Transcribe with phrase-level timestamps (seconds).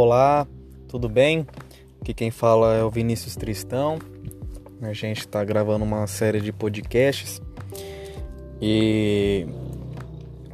[0.00, 0.46] Olá,
[0.86, 1.44] tudo bem?
[2.00, 3.98] Aqui quem fala é o Vinícius Tristão.
[4.80, 7.42] A gente está gravando uma série de podcasts
[8.62, 9.44] e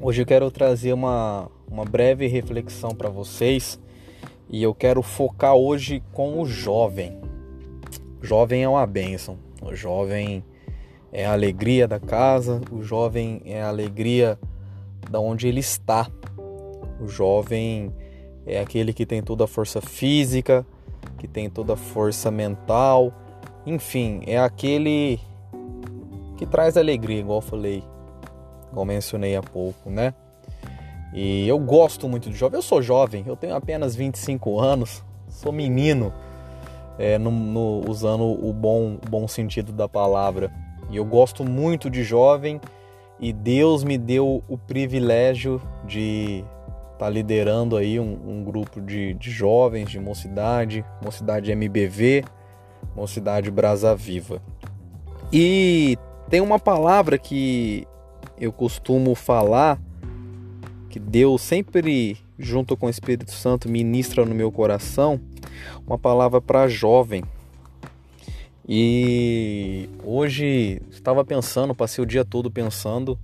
[0.01, 3.79] hoje eu quero trazer uma, uma breve reflexão para vocês
[4.49, 7.21] e eu quero focar hoje com o jovem.
[8.23, 10.43] O jovem é uma bênção, o jovem
[11.13, 14.39] é a alegria da casa, o jovem é a alegria
[15.11, 16.11] da onde ele está.
[16.99, 17.93] O jovem
[18.47, 20.67] é aquele que tem toda a força física,
[21.19, 23.13] que tem toda a força mental,
[23.67, 25.19] enfim, é aquele
[26.37, 27.85] que traz alegria, igual eu falei,
[28.71, 30.13] igual mencionei há pouco, né?
[31.15, 32.59] E eu gosto muito de jovem.
[32.59, 36.13] Eu sou jovem, eu tenho apenas 25 anos, sou menino,
[36.99, 40.53] é, no, no, usando o bom, bom sentido da palavra.
[40.91, 42.61] E eu gosto muito de jovem
[43.19, 46.45] e Deus me deu o privilégio de
[46.95, 52.25] estar tá liderando aí um, um grupo de, de, jovens, de mocidade, mocidade MBV,
[52.97, 54.41] mocidade Brasa Viva.
[55.33, 55.99] E
[56.31, 57.87] tem uma palavra que
[58.41, 59.79] eu costumo falar
[60.89, 65.21] que Deus sempre junto com o Espírito Santo ministra no meu coração,
[65.87, 67.25] uma palavra para jovem.
[68.67, 73.19] E hoje estava pensando, passei o dia todo pensando,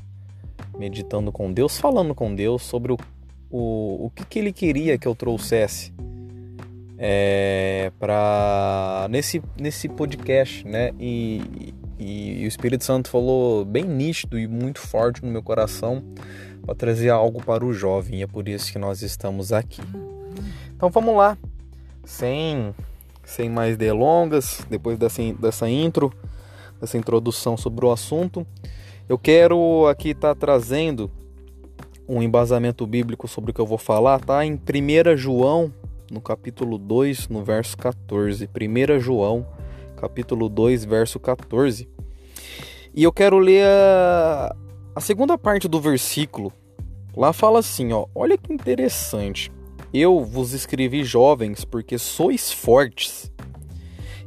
[0.78, 2.98] meditando com Deus, falando com Deus sobre o,
[3.50, 5.92] o, o que, que Ele queria que eu trouxesse
[6.96, 10.92] é, para nesse, nesse podcast, né?
[10.98, 16.02] E, e, e o Espírito Santo falou bem nítido e muito forte no meu coração
[16.64, 19.82] para trazer algo para o jovem, e é por isso que nós estamos aqui.
[20.76, 21.36] Então vamos lá,
[22.04, 22.74] sem
[23.24, 26.12] sem mais delongas, depois dessa, dessa intro,
[26.80, 28.44] dessa introdução sobre o assunto,
[29.08, 31.10] eu quero aqui estar tá trazendo
[32.10, 34.44] um embasamento bíblico sobre o que eu vou falar, tá?
[34.44, 35.72] Em 1 João,
[36.10, 38.48] no capítulo 2, no verso 14.
[38.48, 39.46] 1 João,
[39.96, 41.88] capítulo 2, verso 14.
[42.92, 44.56] E eu quero ler a,
[44.96, 46.52] a segunda parte do versículo.
[47.16, 49.52] Lá fala assim, ó, olha que interessante.
[49.94, 53.30] Eu vos escrevi jovens, porque sois fortes,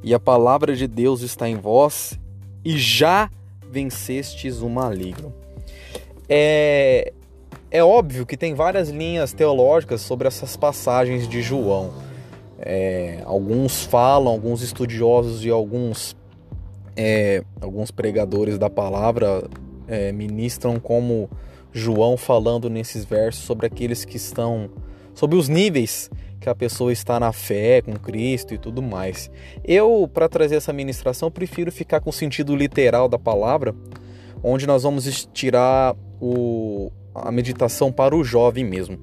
[0.02, 2.18] e a palavra de Deus está em vós,
[2.64, 3.30] e já
[3.70, 5.34] vencestes o maligno.
[6.30, 7.12] É,
[7.74, 11.92] é óbvio que tem várias linhas teológicas sobre essas passagens de João.
[12.60, 16.16] É, alguns falam, alguns estudiosos e alguns,
[16.96, 19.50] é, alguns pregadores da palavra
[19.88, 21.28] é, ministram como
[21.72, 24.70] João falando nesses versos sobre aqueles que estão
[25.16, 29.32] sobre os níveis que a pessoa está na fé com Cristo e tudo mais.
[29.64, 33.74] Eu, para trazer essa ministração, prefiro ficar com o sentido literal da palavra,
[34.44, 39.00] onde nós vamos tirar o, a meditação para o jovem mesmo.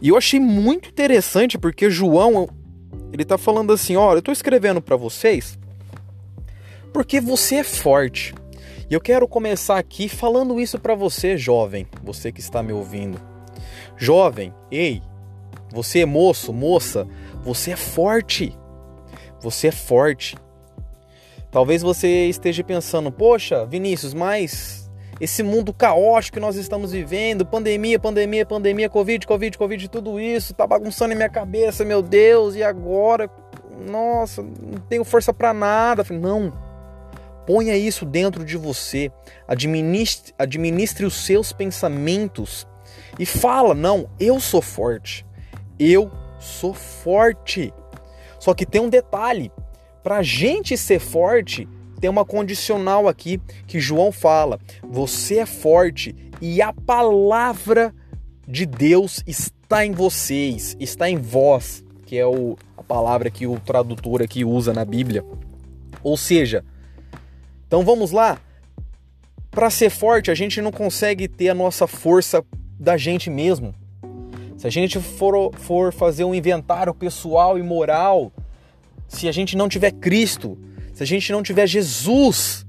[0.00, 2.48] E eu achei muito interessante porque João,
[3.12, 5.58] ele está falando assim, olha, eu estou escrevendo para vocês
[6.92, 8.32] porque você é forte.
[8.88, 13.20] E eu quero começar aqui falando isso para você, jovem, você que está me ouvindo.
[13.96, 15.02] Jovem, ei,
[15.72, 17.06] você é moço, moça,
[17.42, 18.56] você é forte.
[19.40, 20.36] Você é forte.
[21.50, 24.83] Talvez você esteja pensando, poxa, Vinícius, mas
[25.20, 30.54] esse mundo caótico que nós estamos vivendo, pandemia, pandemia, pandemia, Covid, Covid, Covid, tudo isso,
[30.54, 33.30] tá bagunçando em minha cabeça, meu Deus, e agora?
[33.88, 36.04] Nossa, não tenho força para nada.
[36.10, 36.52] Não.
[37.46, 39.12] Ponha isso dentro de você.
[39.46, 42.66] Administre, administre os seus pensamentos
[43.18, 45.26] e fala: não, eu sou forte.
[45.78, 47.72] Eu sou forte.
[48.38, 49.52] Só que tem um detalhe:
[50.02, 51.68] para gente ser forte,
[52.04, 57.94] tem uma condicional aqui que João fala: você é forte e a palavra
[58.46, 63.58] de Deus está em vocês, está em vós, que é o, a palavra que o
[63.58, 65.24] tradutor aqui usa na Bíblia.
[66.02, 66.62] Ou seja,
[67.66, 68.38] então vamos lá.
[69.50, 72.44] Para ser forte, a gente não consegue ter a nossa força
[72.78, 73.74] da gente mesmo.
[74.58, 78.30] Se a gente for, for fazer um inventário pessoal e moral,
[79.08, 80.58] se a gente não tiver Cristo,
[80.94, 82.64] se a gente não tiver Jesus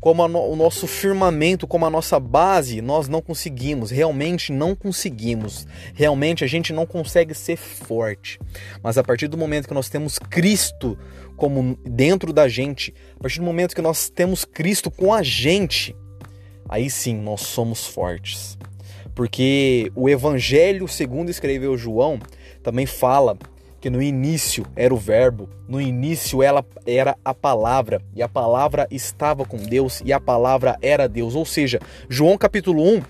[0.00, 5.64] como no, o nosso firmamento, como a nossa base, nós não conseguimos, realmente não conseguimos.
[5.94, 8.40] Realmente a gente não consegue ser forte.
[8.82, 10.98] Mas a partir do momento que nós temos Cristo
[11.36, 15.94] como dentro da gente, a partir do momento que nós temos Cristo com a gente,
[16.68, 18.58] aí sim nós somos fortes
[19.14, 22.18] porque o Evangelho, segundo escreveu João,
[22.62, 23.36] também fala
[23.82, 28.86] que no início era o Verbo, no início ela era a palavra, e a palavra
[28.92, 31.34] estava com Deus, e a palavra era Deus.
[31.34, 33.02] Ou seja, João capítulo 1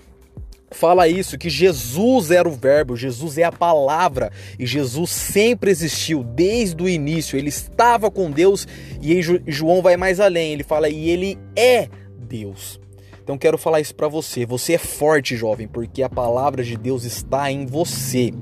[0.71, 6.23] fala isso, que Jesus era o verbo, Jesus é a palavra, e Jesus sempre existiu
[6.23, 8.67] desde o início, ele estava com Deus,
[8.99, 11.87] e João vai mais além, ele fala, e ele é
[12.17, 12.79] Deus.
[13.21, 17.03] Então quero falar isso para você, você é forte, jovem, porque a palavra de Deus
[17.03, 18.33] está em você.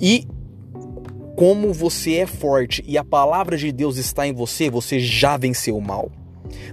[0.00, 0.26] E
[1.36, 5.76] como você é forte e a palavra de Deus está em você, você já venceu
[5.76, 6.10] o mal.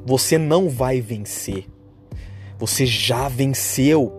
[0.06, 1.66] Você não vai vencer.
[2.58, 4.14] Você já venceu.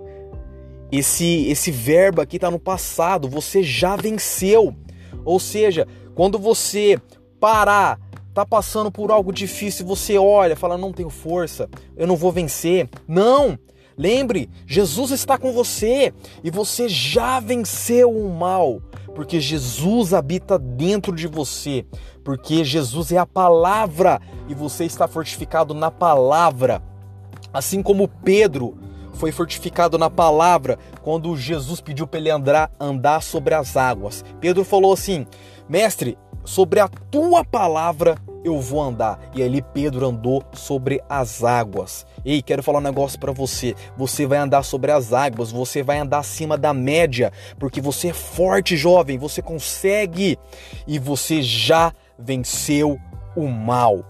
[0.93, 4.76] Esse esse verbo aqui está no passado, você já venceu.
[5.25, 7.00] Ou seja, quando você
[7.40, 7.99] parar,
[8.35, 12.88] tá passando por algo difícil, você olha, fala: "Não tenho força, eu não vou vencer".
[13.08, 13.58] Não!
[13.97, 16.12] Lembre, Jesus está com você
[16.43, 18.82] e você já venceu o mal,
[19.14, 21.87] porque Jesus habita dentro de você,
[22.25, 26.82] porque Jesus é a palavra e você está fortificado na palavra.
[27.52, 28.76] Assim como Pedro
[29.14, 34.25] foi fortificado na palavra quando Jesus pediu para ele andar, andar sobre as águas.
[34.40, 35.26] Pedro falou assim:
[35.69, 39.19] Mestre, sobre a tua palavra eu vou andar.
[39.35, 42.06] E ali Pedro andou sobre as águas.
[42.25, 43.75] Ei, quero falar um negócio para você.
[43.96, 48.12] Você vai andar sobre as águas, você vai andar acima da média, porque você é
[48.12, 50.38] forte, jovem, você consegue
[50.87, 52.99] e você já venceu
[53.35, 54.05] o mal.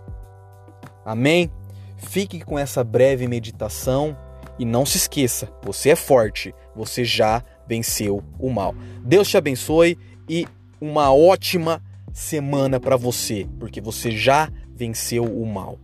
[1.04, 1.50] Amém?
[1.96, 4.16] Fique com essa breve meditação
[4.58, 8.74] e não se esqueça, você é forte, você já venceu o mal.
[9.02, 9.98] Deus te abençoe
[10.28, 10.46] e
[10.80, 11.82] uma ótima
[12.14, 15.78] semana para você, porque você já venceu o mal.